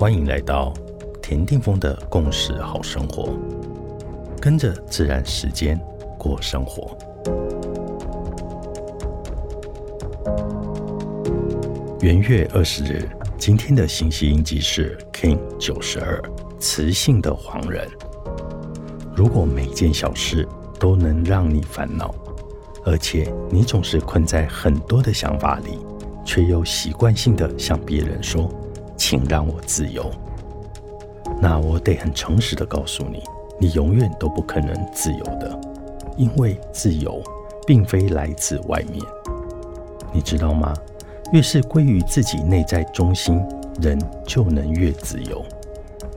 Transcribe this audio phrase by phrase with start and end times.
[0.00, 0.72] 欢迎来到
[1.20, 3.36] 田定峰的共识好生活，
[4.40, 5.78] 跟着自然时间
[6.18, 6.96] 过生活。
[12.00, 13.06] 元月二十日，
[13.36, 16.18] 今天的信息印记是 King 九十二，
[16.58, 17.86] 磁性的黄人。
[19.14, 20.48] 如果每件小事
[20.78, 22.14] 都能让你烦恼，
[22.86, 25.78] 而且你总是困在很多的想法里，
[26.24, 28.50] 却又习惯性的向别人说
[29.00, 30.10] ：“请让我自由。”
[31.40, 33.22] 那我得很诚实的告诉你，
[33.58, 35.58] 你永远都不可能自由的，
[36.18, 37.22] 因为自由
[37.66, 39.02] 并非来自外面。
[40.12, 40.74] 你知道吗？
[41.32, 43.40] 越是归于自己内在中心，
[43.80, 45.42] 人就能越自由。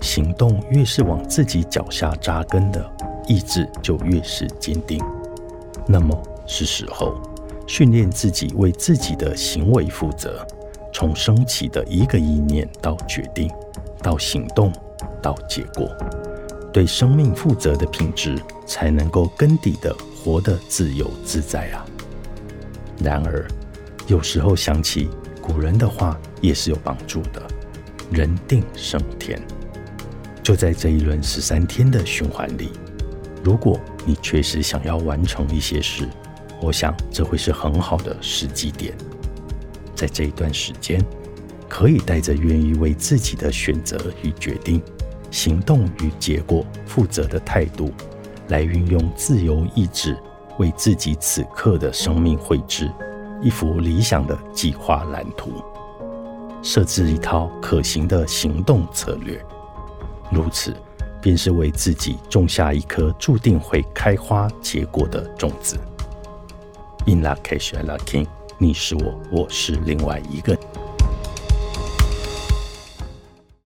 [0.00, 2.84] 行动越是往自己脚下扎根的，
[3.28, 5.00] 意志就越是坚定。
[5.86, 7.14] 那么是时候
[7.68, 10.44] 训练自己为自己的行为负责，
[10.94, 13.50] 从升起的一个意念到决定，
[14.00, 14.72] 到行动，
[15.20, 15.94] 到结果，
[16.72, 21.84] 对生命负责的品质，才能够根底的活得自由自在啊。
[22.98, 23.46] 然而。
[24.06, 25.08] 有时候想起
[25.40, 27.42] 古人的话也是有帮助的，
[28.10, 29.40] 人定胜天。
[30.42, 32.68] 就在这一轮十三天的循环里，
[33.42, 36.06] 如果你确实想要完成一些事，
[36.60, 38.94] 我想这会是很好的时机点。
[39.94, 41.00] 在这一段时间，
[41.68, 44.82] 可以带着愿意为自己的选择与决定、
[45.30, 47.92] 行动与结果负责的态度，
[48.48, 50.16] 来运用自由意志，
[50.58, 52.90] 为自己此刻的生命绘制。
[53.42, 55.50] 一幅理想的计划蓝图，
[56.62, 59.38] 设置一套可行的行动策略，
[60.30, 60.74] 如此
[61.20, 65.76] 便是为自己种下一颗注定会开花结果的种子。
[67.06, 70.56] In la case, la king，你是我，我是另外一个。